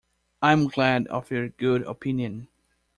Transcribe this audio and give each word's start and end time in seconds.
I 0.41 0.51
am 0.53 0.65
glad 0.65 1.05
of 1.09 1.29
your 1.29 1.49
good 1.49 1.83
opinion. 1.83 2.47